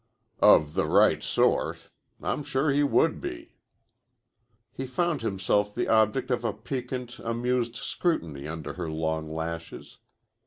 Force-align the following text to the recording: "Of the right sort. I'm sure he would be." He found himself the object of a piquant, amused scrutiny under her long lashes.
"Of 0.41 0.73
the 0.73 0.87
right 0.87 1.21
sort. 1.21 1.91
I'm 2.23 2.41
sure 2.41 2.71
he 2.71 2.81
would 2.81 3.21
be." 3.21 3.57
He 4.71 4.87
found 4.87 5.21
himself 5.21 5.75
the 5.75 5.87
object 5.87 6.31
of 6.31 6.43
a 6.43 6.53
piquant, 6.53 7.19
amused 7.19 7.75
scrutiny 7.75 8.47
under 8.47 8.73
her 8.73 8.89
long 8.89 9.31
lashes. 9.31 9.99